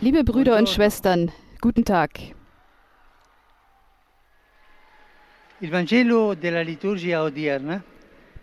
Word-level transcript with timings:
Liebe 0.00 0.22
Brüder 0.22 0.56
und 0.58 0.68
Schwestern, 0.68 1.32
guten 1.60 1.84
Tag. 1.84 2.10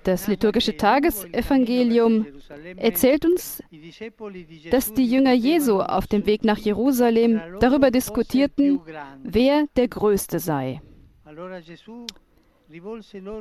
Das 0.03 0.27
liturgische 0.27 0.75
Tagesevangelium 0.75 2.25
erzählt 2.75 3.23
uns, 3.23 3.63
dass 4.69 4.93
die 4.93 5.05
Jünger 5.05 5.33
Jesu 5.33 5.79
auf 5.79 6.07
dem 6.07 6.25
Weg 6.25 6.43
nach 6.43 6.57
Jerusalem 6.57 7.39
darüber 7.61 7.91
diskutierten, 7.91 8.81
wer 9.23 9.65
der 9.77 9.87
Größte 9.87 10.39
sei. 10.39 10.81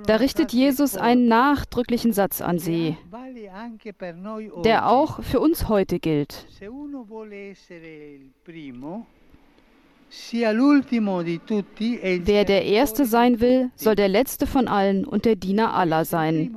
Da 0.07 0.17
richtet 0.17 0.53
Jesus 0.55 0.97
einen 0.97 1.29
nachdrücklichen 1.29 2.15
Satz 2.15 2.41
an 2.41 2.59
sie, 2.59 2.97
der 4.65 4.89
auch 4.89 5.23
für 5.23 5.41
uns 5.41 5.69
heute 5.69 5.99
gilt. 5.99 6.47
Wer 12.21 12.45
der 12.45 12.65
Erste 12.65 13.05
sein 13.05 13.41
will, 13.41 13.71
soll 13.75 13.95
der 13.95 14.09
Letzte 14.09 14.47
von 14.47 14.66
allen 14.66 15.05
und 15.05 15.27
der 15.27 15.37
Diener 15.37 15.74
aller 15.74 16.07
sein. 16.07 16.57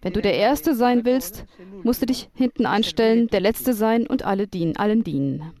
Wenn 0.00 0.12
du 0.14 0.22
der 0.22 0.34
Erste 0.34 0.74
sein 0.74 1.04
willst, 1.04 1.44
musst 1.82 2.00
du 2.00 2.06
dich 2.06 2.30
hinten 2.32 2.64
anstellen, 2.64 3.26
der 3.26 3.40
Letzte 3.40 3.74
sein 3.74 4.06
und 4.06 4.24
alle 4.24 4.46
dienen, 4.46 4.76
allen 4.76 5.04
dienen. 5.04 5.52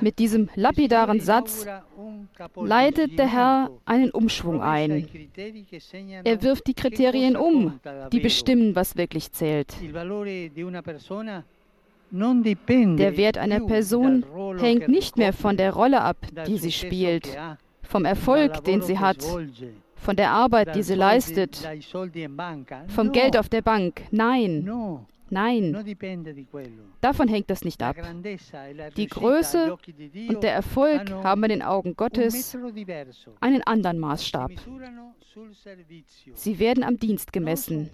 Mit 0.00 0.18
diesem 0.18 0.48
lapidaren 0.54 1.18
Satz 1.18 1.66
leitet 2.54 3.18
der 3.18 3.26
Herr 3.26 3.70
einen 3.84 4.10
Umschwung 4.10 4.62
ein. 4.62 5.08
Er 6.22 6.42
wirft 6.42 6.68
die 6.68 6.74
Kriterien 6.74 7.36
um, 7.36 7.80
die 8.12 8.20
bestimmen, 8.20 8.76
was 8.76 8.96
wirklich 8.96 9.32
zählt. 9.32 9.74
Der 12.12 13.16
Wert 13.16 13.38
einer 13.38 13.60
Person 13.60 14.24
hängt 14.60 14.88
nicht 14.88 15.16
mehr 15.16 15.32
von 15.32 15.56
der 15.56 15.72
Rolle 15.72 16.02
ab, 16.02 16.18
die 16.46 16.58
sie 16.58 16.72
spielt, 16.72 17.36
vom 17.82 18.04
Erfolg, 18.04 18.62
den 18.64 18.82
sie 18.82 19.00
hat, 19.00 19.24
von 19.96 20.14
der 20.14 20.30
Arbeit, 20.30 20.76
die 20.76 20.84
sie 20.84 20.94
leistet, 20.94 21.68
vom 22.88 23.10
Geld 23.10 23.36
auf 23.36 23.48
der 23.48 23.62
Bank. 23.62 24.02
Nein, 24.12 24.70
nein, 25.32 25.72
davon 27.00 27.28
hängt 27.28 27.50
das 27.50 27.64
nicht 27.64 27.82
ab. 27.82 27.96
Die 28.96 29.06
Größe 29.06 29.76
und 30.28 30.42
der 30.42 30.52
Erfolg 30.52 31.10
haben 31.10 31.42
in 31.44 31.48
den 31.48 31.62
Augen 31.62 31.96
Gottes 31.96 32.56
einen 33.40 33.62
anderen 33.62 33.98
Maßstab. 33.98 34.52
Sie 36.34 36.58
werden 36.58 36.84
am 36.84 36.98
Dienst 36.98 37.32
gemessen, 37.32 37.90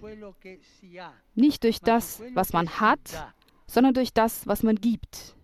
nicht 1.35 1.63
durch 1.63 1.79
das, 1.79 2.21
was 2.33 2.53
man 2.53 2.69
hat, 2.79 3.33
sondern 3.65 3.93
durch 3.93 4.13
das, 4.13 4.45
was 4.45 4.63
man 4.63 4.75
gibt. 4.75 5.35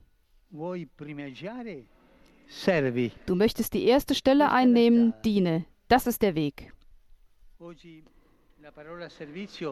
Du 3.26 3.36
möchtest 3.36 3.74
die 3.74 3.86
erste 3.86 4.16
Stelle 4.16 4.52
einnehmen, 4.52 5.14
diene. 5.24 5.66
Das 5.88 6.08
ist 6.08 6.22
der 6.22 6.36
Weg. 6.36 6.72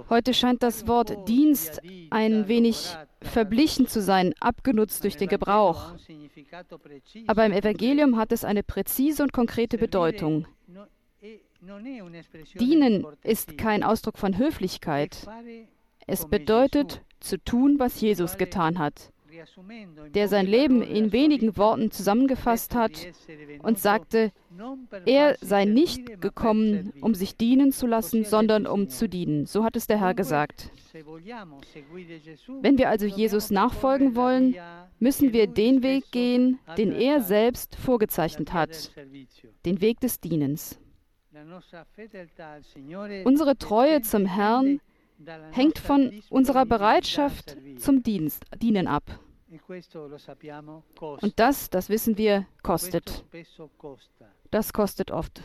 Heute 0.09 0.34
scheint 0.34 0.62
das 0.62 0.88
Wort 0.88 1.28
Dienst 1.28 1.81
ein 2.09 2.48
wenig 2.48 2.95
verblichen 3.22 3.88
zu 3.88 4.02
sein, 4.02 4.34
abgenutzt 4.39 5.03
durch 5.03 5.17
den 5.17 5.30
Gebrauch. 5.30 5.94
Aber 7.28 7.45
im 7.45 7.54
Evangelium 7.54 8.17
hat 8.17 8.31
es 8.31 8.44
eine 8.44 8.64
präzise 8.64 9.23
und 9.23 9.34
konkrete 9.34 9.78
Bedeutung. 9.78 10.48
Dienen 12.59 13.06
ist 13.23 13.58
kein 13.58 13.84
Ausdruck 13.84 14.17
von 14.17 14.38
Höflichkeit. 14.38 15.28
Es 16.06 16.28
bedeutet 16.28 17.02
zu 17.22 17.38
tun, 17.38 17.80
was 17.80 18.02
Jesus 18.02 18.38
getan 18.38 18.80
hat, 18.80 19.12
der 20.13 20.27
sein 20.27 20.47
Leben 20.47 20.81
in 20.81 21.11
wenigen 21.11 21.58
Worten 21.58 21.91
zusammengefasst 21.91 22.75
hat 22.75 23.08
und 23.59 23.80
sagte, 23.80 24.31
er 25.05 25.37
sei 25.42 25.65
nicht 25.65 26.21
gekommen, 26.21 26.93
um 27.02 27.15
sich 27.15 27.37
dienen 27.37 27.71
zu 27.71 27.87
lassen, 27.87 28.23
sondern 28.23 28.65
um 28.67 28.89
zu 28.89 29.08
dienen. 29.09 29.45
So 29.45 29.64
hat 29.64 29.76
es 29.76 29.87
der 29.87 29.99
Herr 29.99 30.14
gesagt. 30.14 30.71
Wenn 32.61 32.77
wir 32.77 32.89
also 32.89 33.05
Jesus 33.05 33.52
nachfolgen 33.52 34.15
wollen, 34.15 34.55
müssen 34.99 35.33
wir 35.33 35.48
den 35.48 35.83
Weg 35.83 36.11
gehen, 36.11 36.59
den 36.77 36.92
er 36.92 37.21
selbst 37.21 37.76
vorgezeichnet 37.76 38.53
hat, 38.53 38.92
den 39.65 39.82
Weg 39.82 39.99
des 39.99 40.20
Dienens. 40.20 40.80
Unsere 43.23 43.58
Treue 43.58 44.02
zum 44.02 44.26
Herrn 44.26 44.80
hängt 45.52 45.80
von 45.80 46.11
unserer 46.30 46.65
Bereitschaft 46.65 47.58
zum 47.77 48.03
Dienst, 48.03 48.43
Dienen 48.61 48.87
ab. 48.87 49.20
Und 51.21 51.39
das, 51.39 51.69
das 51.69 51.89
wissen 51.89 52.17
wir, 52.17 52.45
kostet. 52.61 53.23
Das 54.52 54.73
kostet 54.73 55.11
oft. 55.11 55.41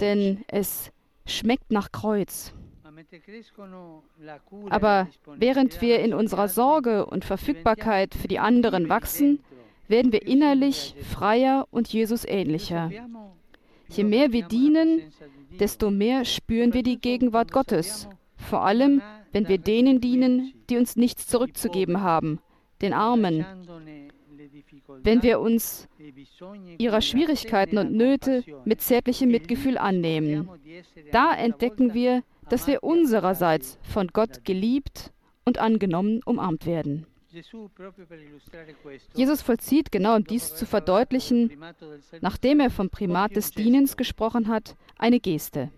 Denn 0.00 0.44
es 0.48 0.90
schmeckt 1.26 1.70
nach 1.70 1.92
Kreuz. 1.92 2.52
Aber 4.70 5.08
während 5.36 5.80
wir 5.80 6.00
in 6.00 6.14
unserer 6.14 6.48
Sorge 6.48 7.06
und 7.06 7.24
Verfügbarkeit 7.24 8.14
für 8.14 8.28
die 8.28 8.38
anderen 8.38 8.88
wachsen, 8.88 9.42
werden 9.88 10.12
wir 10.12 10.26
innerlich 10.26 10.94
freier 11.10 11.66
und 11.70 11.88
Jesus 11.88 12.24
ähnlicher. 12.24 12.90
Je 13.88 14.04
mehr 14.04 14.32
wir 14.32 14.46
dienen, 14.46 15.12
desto 15.58 15.90
mehr 15.90 16.24
spüren 16.24 16.72
wir 16.72 16.82
die 16.82 17.00
Gegenwart 17.00 17.52
Gottes. 17.52 18.08
vor 18.36 18.64
allem, 18.64 19.02
wenn 19.30 19.48
wir 19.48 19.58
denen 19.58 20.00
dienen, 20.00 20.52
die 20.68 20.76
uns 20.76 20.96
nichts 20.96 21.26
zurückzugeben 21.26 22.02
haben, 22.02 22.40
den 22.82 22.92
Armen. 22.92 23.44
Wenn 25.02 25.22
wir 25.22 25.40
uns 25.40 25.88
ihrer 26.78 27.00
Schwierigkeiten 27.00 27.78
und 27.78 27.92
Nöte 27.92 28.44
mit 28.64 28.80
zärtlichem 28.80 29.30
Mitgefühl 29.30 29.78
annehmen, 29.78 30.48
da 31.12 31.34
entdecken 31.34 31.94
wir, 31.94 32.22
dass 32.48 32.66
wir 32.66 32.82
unsererseits 32.82 33.78
von 33.82 34.08
Gott 34.08 34.44
geliebt 34.44 35.12
und 35.44 35.58
angenommen 35.58 36.20
umarmt 36.24 36.66
werden. 36.66 37.06
Jesus 39.14 39.40
vollzieht, 39.40 39.90
genau 39.90 40.16
um 40.16 40.24
dies 40.24 40.54
zu 40.54 40.66
verdeutlichen, 40.66 41.50
nachdem 42.20 42.60
er 42.60 42.70
vom 42.70 42.90
Primat 42.90 43.36
des 43.36 43.52
Dienens 43.52 43.96
gesprochen 43.96 44.48
hat, 44.48 44.76
eine 44.98 45.18
Geste. 45.18 45.70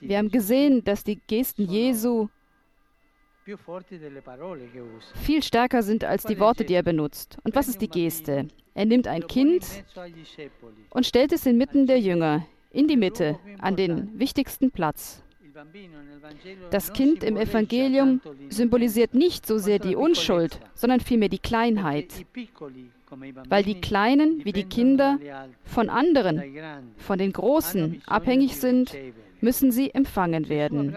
Wir 0.00 0.18
haben 0.18 0.30
gesehen, 0.30 0.82
dass 0.82 1.04
die 1.04 1.16
Gesten 1.26 1.64
Jesu 1.64 2.28
viel 5.14 5.42
stärker 5.42 5.82
sind 5.82 6.04
als 6.04 6.24
die 6.24 6.38
Worte, 6.38 6.64
die 6.64 6.74
er 6.74 6.82
benutzt. 6.82 7.38
Und 7.44 7.54
was 7.54 7.68
ist 7.68 7.80
die 7.80 7.88
Geste? 7.88 8.48
Er 8.74 8.84
nimmt 8.84 9.06
ein 9.06 9.26
Kind 9.26 9.64
und 10.90 11.06
stellt 11.06 11.32
es 11.32 11.46
inmitten 11.46 11.86
der 11.86 11.98
Jünger, 11.98 12.46
in 12.70 12.86
die 12.88 12.96
Mitte, 12.96 13.38
an 13.58 13.76
den 13.76 14.18
wichtigsten 14.18 14.70
Platz. 14.70 15.22
Das 16.70 16.92
Kind 16.92 17.24
im 17.24 17.36
Evangelium 17.36 18.20
symbolisiert 18.48 19.14
nicht 19.14 19.46
so 19.46 19.58
sehr 19.58 19.78
die 19.78 19.96
Unschuld, 19.96 20.60
sondern 20.74 21.00
vielmehr 21.00 21.28
die 21.28 21.38
Kleinheit 21.38 22.26
weil 23.48 23.62
die 23.62 23.80
Kleinen 23.80 24.44
wie 24.44 24.52
die 24.52 24.64
Kinder 24.64 25.18
von 25.64 25.88
anderen, 25.90 26.42
von 26.96 27.18
den 27.18 27.32
Großen 27.32 28.02
abhängig 28.06 28.56
sind, 28.56 28.94
müssen 29.40 29.70
sie 29.70 29.94
empfangen 29.94 30.48
werden. 30.48 30.96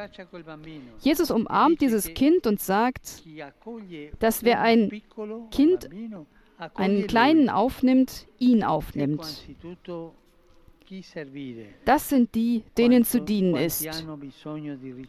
Jesus 0.99 1.31
umarmt 1.31 1.81
dieses 1.81 2.13
Kind 2.13 2.47
und 2.47 2.59
sagt, 2.59 3.23
dass 4.19 4.43
wer 4.43 4.61
ein 4.61 5.01
Kind, 5.51 5.89
einen 6.75 7.07
Kleinen 7.07 7.49
aufnimmt, 7.49 8.27
ihn 8.39 8.63
aufnimmt. 8.63 9.45
Das 11.85 12.09
sind 12.09 12.35
die, 12.35 12.63
denen 12.77 13.05
zu 13.05 13.21
dienen 13.21 13.55
ist. 13.55 13.87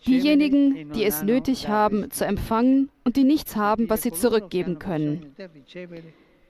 Diejenigen, 0.06 0.92
die 0.92 1.04
es 1.04 1.22
nötig 1.22 1.68
haben, 1.68 2.10
zu 2.10 2.24
empfangen 2.24 2.90
und 3.04 3.16
die 3.16 3.24
nichts 3.24 3.56
haben, 3.56 3.90
was 3.90 4.02
sie 4.02 4.12
zurückgeben 4.12 4.78
können 4.78 5.34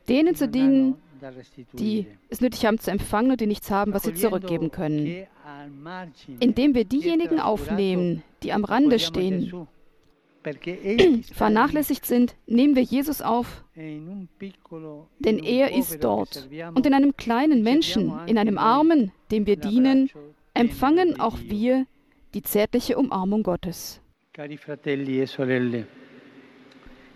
denen 0.09 0.35
zu 0.35 0.49
dienen, 0.49 0.97
die 1.73 2.07
es 2.29 2.41
nötig 2.41 2.67
haben 2.67 2.79
zu 2.79 2.91
empfangen 2.91 3.31
und 3.31 3.41
die 3.41 3.47
nichts 3.47 3.71
haben, 3.71 3.93
was 3.93 4.03
sie 4.03 4.15
zurückgeben 4.15 4.71
können. 4.71 5.27
Indem 6.41 6.75
wir 6.75 6.85
diejenigen 6.85 7.41
aufnehmen, 7.41 8.23
die 8.43 8.53
am 8.53 8.65
Rande 8.65 8.99
stehen, 8.99 9.69
vernachlässigt 11.33 12.07
sind, 12.07 12.35
nehmen 12.47 12.75
wir 12.77 12.83
Jesus 12.83 13.23
auf, 13.23 13.65
denn 13.77 15.39
er 15.39 15.75
ist 15.77 16.03
dort. 16.03 16.49
Und 16.75 16.87
in 16.87 16.95
einem 16.95 17.17
kleinen 17.17 17.63
Menschen, 17.63 18.13
in 18.27 18.39
einem 18.39 18.59
Armen, 18.59 19.13
dem 19.31 19.47
wir 19.47 19.57
dienen, 19.57 20.11
empfangen 20.55 21.21
auch 21.21 21.39
wir 21.41 21.87
die 22.35 22.43
zärtliche 22.43 22.97
Umarmung 22.97 23.43
Gottes. 23.43 24.01
E 24.37 24.49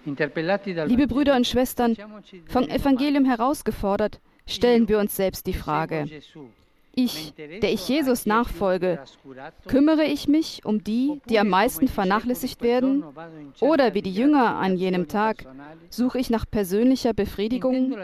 Liebe 0.06 1.06
Brüder 1.08 1.34
und 1.34 1.46
Schwestern, 1.46 1.96
vom 2.46 2.64
Evangelium 2.68 3.24
herausgefordert, 3.24 4.20
stellen 4.46 4.88
wir 4.88 4.98
uns 5.00 5.16
selbst 5.16 5.46
die 5.46 5.54
Frage, 5.54 6.06
Ich, 6.98 7.34
der 7.36 7.70
ich 7.70 7.86
Jesus 7.90 8.24
nachfolge, 8.24 9.00
kümmere 9.66 10.04
ich 10.04 10.28
mich 10.28 10.64
um 10.64 10.82
die, 10.82 11.20
die 11.28 11.38
am 11.38 11.50
meisten 11.50 11.88
vernachlässigt 11.88 12.62
werden? 12.62 13.04
Oder 13.60 13.92
wie 13.92 14.00
die 14.00 14.14
Jünger 14.14 14.56
an 14.56 14.76
jenem 14.78 15.06
Tag, 15.06 15.44
suche 15.90 16.18
ich 16.18 16.30
nach 16.30 16.46
persönlicher 16.50 17.12
Befriedigung? 17.12 17.94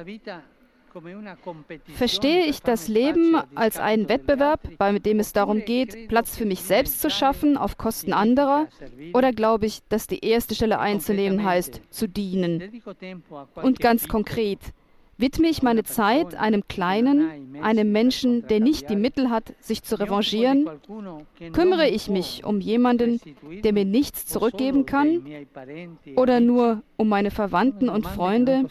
Verstehe 1.94 2.44
ich 2.44 2.60
das 2.60 2.88
Leben 2.88 3.34
als 3.54 3.78
einen 3.78 4.10
Wettbewerb, 4.10 4.60
bei 4.76 4.98
dem 4.98 5.20
es 5.20 5.32
darum 5.32 5.64
geht, 5.64 6.08
Platz 6.08 6.36
für 6.36 6.44
mich 6.44 6.60
selbst 6.60 7.00
zu 7.00 7.08
schaffen 7.08 7.56
auf 7.56 7.78
Kosten 7.78 8.12
anderer? 8.12 8.68
Oder 9.14 9.32
glaube 9.32 9.64
ich, 9.64 9.80
dass 9.88 10.06
die 10.06 10.22
erste 10.22 10.54
Stelle 10.54 10.80
einzunehmen 10.80 11.42
heißt, 11.42 11.80
zu 11.88 12.08
dienen? 12.08 12.82
Und 13.54 13.80
ganz 13.80 14.06
konkret, 14.06 14.60
widme 15.22 15.48
ich 15.48 15.62
meine 15.62 15.84
Zeit 15.84 16.34
einem 16.34 16.66
Kleinen, 16.68 17.56
einem 17.62 17.92
Menschen, 17.92 18.46
der 18.48 18.60
nicht 18.60 18.90
die 18.90 18.96
Mittel 18.96 19.30
hat, 19.30 19.54
sich 19.60 19.82
zu 19.82 19.98
revanchieren? 19.98 20.68
Kümmere 21.52 21.88
ich 21.88 22.08
mich 22.08 22.44
um 22.44 22.60
jemanden, 22.60 23.20
der 23.62 23.72
mir 23.72 23.84
nichts 23.84 24.26
zurückgeben 24.26 24.84
kann? 24.84 25.24
Oder 26.16 26.40
nur 26.40 26.82
um 26.96 27.08
meine 27.08 27.30
Verwandten 27.30 27.88
und 27.88 28.04
Freunde? 28.06 28.66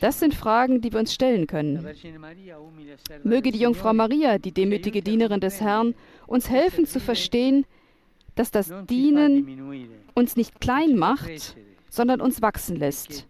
Das 0.00 0.18
sind 0.18 0.34
Fragen, 0.34 0.80
die 0.80 0.92
wir 0.92 0.98
uns 0.98 1.14
stellen 1.14 1.46
können. 1.46 1.86
Möge 3.22 3.52
die 3.52 3.60
Jungfrau 3.60 3.94
Maria, 3.94 4.38
die 4.38 4.52
demütige 4.52 5.02
Dienerin 5.02 5.40
des 5.40 5.60
Herrn, 5.60 5.94
uns 6.26 6.50
helfen 6.50 6.86
zu 6.86 6.98
verstehen, 6.98 7.64
dass 8.34 8.50
das 8.50 8.72
Dienen 8.90 9.88
uns 10.14 10.36
nicht 10.36 10.60
klein 10.60 10.96
macht, 10.96 11.56
sondern 11.88 12.20
uns 12.20 12.42
wachsen 12.42 12.76
lässt. 12.76 13.26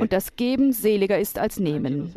Und 0.00 0.12
das 0.12 0.34
Geben 0.34 0.72
seliger 0.72 1.18
ist 1.18 1.38
als 1.38 1.60
Nehmen. 1.60 2.12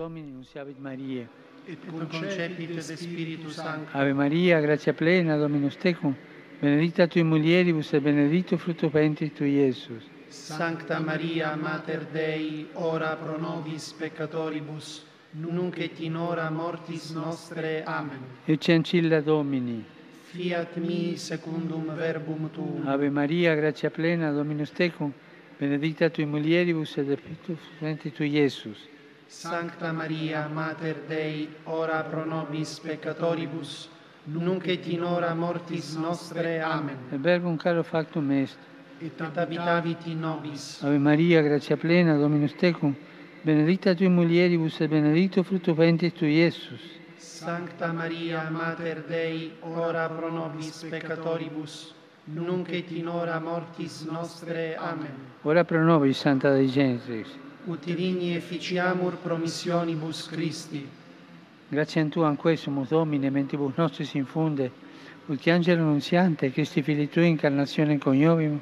Ave 3.94 4.14
Maria, 4.14 4.60
gratia 4.60 4.94
plena, 4.94 5.38
Dominus 5.38 5.78
tecum, 5.78 6.16
benedicta 6.60 7.08
tui 7.08 7.24
mulieribus 7.24 7.94
et 7.94 8.04
benedictus 8.04 8.60
fructus 8.60 8.92
ventris 8.92 9.32
tui, 9.34 9.60
Iesus. 9.60 10.04
Sancta 10.30 11.00
Maria, 11.00 11.56
Mater 11.56 12.08
Dei, 12.12 12.68
ora 12.74 13.16
pro 13.16 13.38
nobis 13.38 13.94
peccatoribus, 13.94 15.06
nunc 15.34 15.78
et 15.78 16.00
in 16.00 16.16
hora 16.16 16.50
mortis 16.50 17.12
nostre. 17.12 17.84
Amen. 17.86 18.20
Ecce 18.46 18.74
ancilla 18.74 19.22
Domini. 19.22 19.84
Fiat 20.32 20.78
mi 20.78 21.16
secundum 21.18 21.94
verbum 21.96 22.50
tuum. 22.52 22.88
Ave 22.88 23.10
Maria, 23.10 23.54
gratia 23.56 23.92
plena, 23.92 24.32
Dominus 24.32 24.72
tecum, 24.72 25.14
benedicta 25.62 26.10
tui 26.10 26.26
mulieribus 26.26 26.98
et 26.98 27.20
fructus 27.20 27.60
venti 27.80 28.12
tui 28.12 28.32
Iesus. 28.32 28.90
Sancta 29.28 29.92
Maria, 29.92 30.48
Mater 30.48 31.04
Dei, 31.08 31.48
ora 31.66 32.04
pro 32.04 32.26
nobis 32.26 32.80
peccatoribus, 32.80 33.88
nunc 34.24 34.66
et 34.66 34.88
in 34.88 35.04
hora 35.04 35.36
mortis 35.36 35.96
nostre. 35.96 36.60
Amen. 36.62 36.98
Et 37.12 37.20
verbum 37.20 37.58
caro 37.58 37.84
factum 37.84 38.32
est. 38.32 38.58
Et 39.00 39.22
abitavit 39.22 40.08
in 40.08 40.20
nobis. 40.20 40.82
Ave 40.82 40.98
Maria, 40.98 41.44
gratia 41.44 41.78
plena, 41.78 42.18
Dominus 42.18 42.56
tecum, 42.56 42.96
benedicta 43.44 43.94
tui 43.94 44.10
mulieribus 44.10 44.82
et 44.82 44.90
benedictus 44.90 45.46
fructus 45.46 45.76
ventris 45.76 46.14
tui, 46.14 46.40
Iesus. 46.40 46.82
Sancta 47.18 47.94
Maria, 47.94 48.50
Mater 48.50 49.04
Dei, 49.08 49.54
ora 49.62 50.10
pro 50.10 50.32
nobis 50.32 50.88
peccatoribus, 50.90 51.94
nunc 52.26 52.70
et 52.70 52.92
in 52.92 53.08
hora 53.08 53.40
mortis 53.40 54.06
nostre. 54.10 54.76
Amen. 54.76 55.12
Ora 55.44 55.64
pro 55.64 55.84
nobis, 55.84 56.18
Santa 56.18 56.54
Dei 56.54 56.68
Genitrix. 56.68 57.28
Ut 57.66 57.84
digni 57.86 58.36
efficiamur 58.36 59.18
promissionibus 59.18 60.28
Christi. 60.28 60.88
Grazie 61.70 62.02
a 62.02 62.06
Tu, 62.06 62.22
anque 62.22 62.56
sumus 62.58 62.90
Domine, 62.90 63.30
mentibus 63.30 63.76
nostris 63.78 64.14
infunde, 64.14 64.72
ut 65.28 65.48
angelo 65.48 65.84
nunziante, 65.84 66.52
Christi 66.52 66.82
Fili 66.82 67.08
Tui, 67.08 67.28
incarnazione 67.28 67.98
coniovim, 67.98 68.60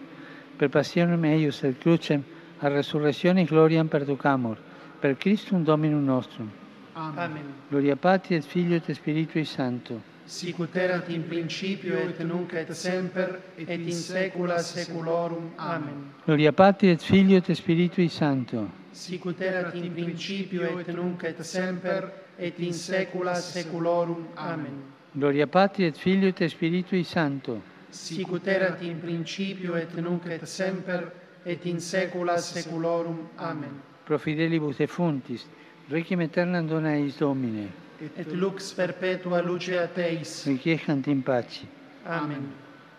per 0.58 0.70
passionem 0.70 1.24
eius 1.24 1.64
et 1.64 1.80
crucem, 1.80 2.24
a 2.60 2.68
resurrectionis 2.68 3.50
gloriam 3.50 3.88
perducamur, 3.88 4.58
per 5.00 5.18
Christum 5.18 5.64
Dominum 5.64 6.04
nostrum. 6.04 6.52
Amen. 6.94 7.54
Gloria 7.70 7.96
Patri 7.96 8.36
et 8.36 8.44
Filio 8.44 8.76
et 8.76 8.92
Spiritui 8.94 9.46
Sancto. 9.46 10.02
sicut 10.30 10.76
erat 10.76 11.10
in 11.10 11.24
principio 11.28 11.98
et 11.98 12.20
nunc 12.20 12.54
et 12.54 12.70
semper 12.74 13.42
et 13.58 13.70
in 13.70 13.92
saecula 13.92 14.60
saeculorum. 14.62 15.50
Amen. 15.58 16.14
Gloria 16.26 16.52
Patri 16.54 16.90
et 16.92 17.02
Filio 17.02 17.38
et 17.38 17.52
Spiritui 17.56 18.10
Sancto. 18.10 18.70
Sicut 18.92 19.42
erat 19.42 19.74
in 19.74 19.92
principio 19.92 20.78
et 20.78 20.88
nunc 20.94 21.24
et 21.24 21.42
semper 21.42 22.12
et 22.38 22.60
in 22.60 22.74
saecula 22.74 23.34
saeculorum. 23.34 24.28
Amen. 24.36 24.84
Gloria 25.12 25.48
Patri 25.48 25.86
et 25.86 25.98
Filio 25.98 26.30
et 26.30 26.48
Spiritui 26.48 27.04
Sancto. 27.04 27.60
Sicut 27.90 28.48
erat 28.48 28.84
in 28.84 29.00
principio 29.00 29.76
et 29.76 29.98
nunc 29.98 30.28
et 30.28 30.46
semper 30.46 31.12
et 31.44 31.66
in 31.66 31.80
saecula 31.80 32.38
saeculorum. 32.38 33.30
Amen. 33.38 33.82
Pro 34.06 34.20
fidelibus 34.20 34.78
defuntis, 34.78 35.48
requiem 35.90 36.20
aeternam 36.20 36.68
dona 36.68 36.94
eis 36.94 37.18
Domine 37.18 37.89
et 38.02 38.32
lux 38.34 38.74
perpetua 38.74 39.42
luce 39.42 39.70
a 39.70 39.88
Teis. 39.88 40.46
Requiescant 40.48 41.08
in 41.08 41.22
pace. 41.22 41.66
Amen. 42.06 42.52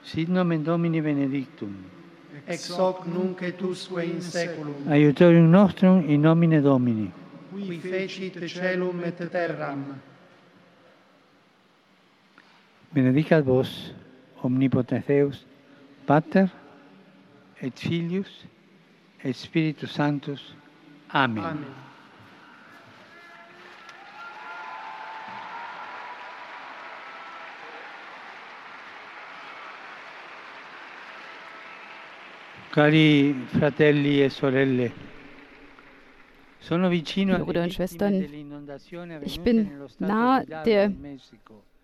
Sit 0.02 0.28
nomen 0.28 0.62
Domini 0.62 1.00
benedictum. 1.00 1.74
Ex 2.46 2.70
hoc 2.70 3.06
nunc 3.06 3.42
et 3.42 3.60
usque 3.62 4.02
in 4.04 4.20
saeculum. 4.20 4.88
Aiutorium 4.88 5.50
nostrum 5.50 6.04
in 6.08 6.20
nomine 6.20 6.60
Domini. 6.60 7.10
Qui 7.52 7.78
fecit 7.78 8.46
celum 8.46 9.02
et 9.04 9.30
terram. 9.30 10.00
Benedicat 12.92 13.42
vos, 13.42 13.92
omnipotens 14.42 15.04
Deus, 15.06 15.46
Pater, 16.06 16.48
et 17.62 17.78
Filius, 17.78 18.46
et 19.22 19.32
Spiritus 19.32 19.92
Sanctus. 19.92 20.54
Amen. 21.12 21.44
Amen. 21.44 21.89
Liebe 37.36 37.44
Brüder 37.44 37.64
und 37.64 37.72
Schwestern, 37.72 38.26
ich 39.22 39.40
bin 39.40 39.70
nahe 39.98 40.42
Hidalgo 40.42 40.64
der. 40.64 40.92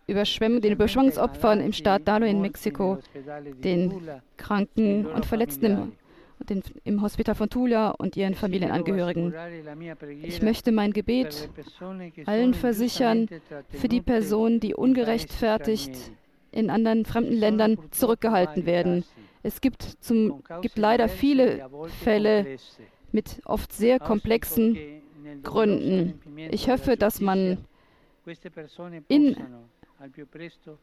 Überschwemmung, 0.08 0.60
den 0.60 0.72
Überschwemmungsopfern 0.74 1.60
im 1.60 1.72
Staat 1.72 2.06
Dalo 2.06 2.26
in 2.26 2.40
Mexiko, 2.40 2.98
den 3.64 4.00
Kranken 4.36 5.06
und 5.06 5.26
Verletzten 5.26 5.92
im, 6.48 6.62
im 6.84 7.02
Hospital 7.02 7.34
von 7.34 7.50
Tula 7.50 7.90
und 7.90 8.16
ihren 8.16 8.36
Familienangehörigen. 8.36 9.34
Ich 10.22 10.40
möchte 10.42 10.70
mein 10.70 10.92
Gebet 10.92 11.50
allen 12.26 12.54
versichern 12.54 13.28
für 13.70 13.88
die 13.88 14.02
Personen, 14.02 14.60
die 14.60 14.74
ungerechtfertigt 14.74 16.12
in 16.52 16.70
anderen 16.70 17.04
fremden 17.04 17.34
Ländern 17.34 17.76
zurückgehalten 17.90 18.64
werden. 18.66 19.02
Es 19.46 19.60
gibt, 19.60 19.82
zum, 20.00 20.42
gibt 20.60 20.76
leider 20.76 21.08
viele 21.08 21.70
Fälle 22.02 22.56
mit 23.12 23.40
oft 23.44 23.72
sehr 23.72 24.00
komplexen 24.00 24.76
Gründen. 25.44 26.20
Ich 26.50 26.68
hoffe, 26.68 26.96
dass 26.96 27.20
man 27.20 27.58
in 29.06 29.36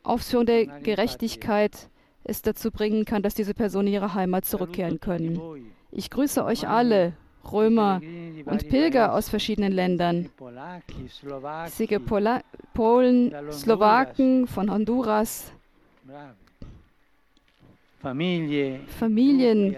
Aufführung 0.03 0.46
der 0.46 0.65
Gerechtigkeit 0.79 1.89
es 2.24 2.41
dazu 2.41 2.72
bringen 2.72 3.03
kann, 3.03 3.22
dass 3.22 3.36
diese 3.36 3.53
Personen 3.53 3.89
in 3.89 3.96
ihre 3.96 4.13
Heimat 4.13 4.46
zurückkehren 4.46 5.01
können. 5.01 5.41
Ich 5.91 6.10
grüße 6.10 6.46
euch 6.46 6.65
alle, 6.65 7.12
Römer 7.51 8.00
und 8.46 8.70
Pilger 8.70 9.13
aus 9.13 9.27
verschiedenen 9.27 9.74
Ländern. 9.74 10.29
Ich 11.67 11.74
sehe 11.74 12.00
Pola 12.00 12.41
Polen, 12.74 13.36
Slowaken, 13.51 14.48
von 14.48 14.72
Honduras, 14.72 15.51
Familien, 18.03 19.77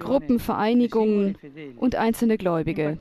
Gruppen, 0.00 0.40
Vereinigungen 0.40 1.38
und 1.76 1.94
einzelne 1.94 2.36
Gläubige. 2.36 2.98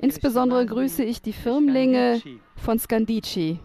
Insbesondere 0.00 0.64
grüße 0.66 1.02
ich 1.02 1.20
die 1.20 1.32
Firmlinge 1.32 2.22
von 2.54 2.78
Scandici. 2.78 3.58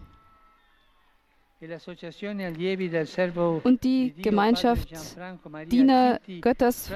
Und 3.62 3.84
die 3.84 4.12
Gemeinschaft 4.20 4.88
Diener 5.70 6.20
Götters, 6.40 6.92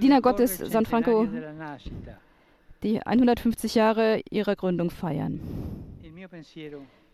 Diener 0.00 0.20
Gottes 0.20 0.58
San 0.58 0.86
Franco, 0.86 1.26
die 2.84 3.02
150 3.02 3.74
Jahre 3.74 4.20
ihrer 4.30 4.54
Gründung 4.54 4.90
feiern. 4.90 5.40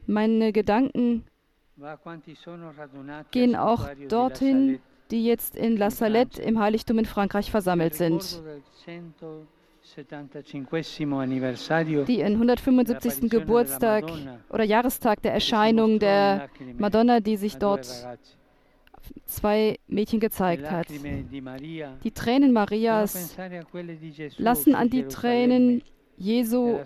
Meine 0.06 0.52
Gedanken 0.52 1.24
gehen 3.30 3.56
auch 3.56 3.88
dorthin, 4.08 4.80
die 5.10 5.24
jetzt 5.24 5.56
in 5.56 5.76
La 5.76 5.90
Salette 5.90 6.40
im 6.42 6.58
Heiligtum 6.58 6.98
in 6.98 7.06
Frankreich 7.06 7.50
versammelt 7.50 7.94
sind. 7.94 8.42
die 12.06 12.18
ihren 12.18 12.34
175. 12.34 13.30
Geburtstag 13.30 14.04
oder 14.48 14.64
Jahrestag 14.64 15.22
der 15.22 15.34
Erscheinung 15.34 15.98
der 15.98 16.48
Madonna, 16.78 17.20
die 17.20 17.36
sich 17.36 17.56
dort 17.56 17.86
zwei 19.24 19.78
Mädchen 19.88 20.20
gezeigt 20.20 20.70
hat. 20.70 20.86
Die 20.88 22.10
Tränen 22.12 22.52
Marias 22.52 23.36
lassen 24.38 24.74
an 24.74 24.88
die 24.88 25.04
Tränen 25.08 25.82
Jesu 26.22 26.78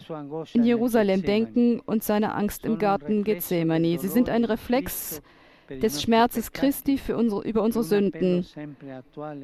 in 0.54 0.64
Jerusalem 0.64 1.22
denken 1.22 1.80
und 1.80 2.02
seine 2.02 2.34
Angst 2.34 2.64
im 2.64 2.78
Garten 2.78 3.22
Gethsemane. 3.22 3.98
Sie 3.98 4.08
sind 4.08 4.30
ein 4.30 4.44
Reflex 4.44 5.20
des 5.68 6.00
Schmerzes 6.00 6.52
Christi 6.52 6.96
für 6.96 7.16
unsere, 7.16 7.42
über 7.42 7.62
unsere 7.62 7.84
Sünden. 7.84 8.46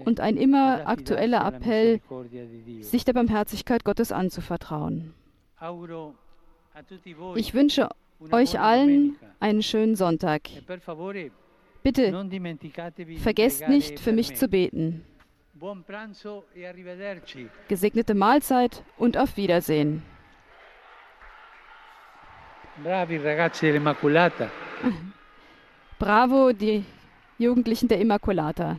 Und 0.05 0.21
ein 0.21 0.37
immer 0.37 0.89
aktueller 0.89 1.47
Appell, 1.47 2.01
sich 2.81 3.05
der 3.05 3.13
Barmherzigkeit 3.13 3.85
Gottes 3.85 4.13
anzuvertrauen. 4.13 5.13
Ich 7.35 7.53
wünsche 7.53 7.91
euch 8.31 8.59
allen 8.59 9.17
einen 9.41 9.63
schönen 9.63 9.97
Sonntag. 9.97 10.49
Bitte 11.83 12.29
vergesst 13.19 13.69
nicht, 13.69 14.01
für 14.01 14.13
mich 14.13 14.37
zu 14.37 14.49
beten. 14.49 15.05
Gesegnete 17.69 18.15
Mahlzeit 18.15 18.83
und 18.97 19.17
auf 19.19 19.37
Wiedersehen. 19.37 20.03
Bravi 22.83 23.19
ragazzi 23.19 23.67
dell'Immaculata. 23.67 24.51
Bravo, 25.99 26.53
die 26.53 26.85
Jugendlichen 27.39 27.89
der 27.89 28.01
Immaculata. 28.01 28.79